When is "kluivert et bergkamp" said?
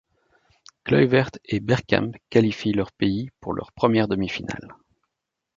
0.83-2.13